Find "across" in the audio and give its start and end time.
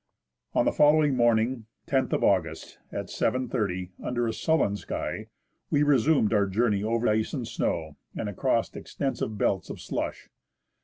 8.27-8.75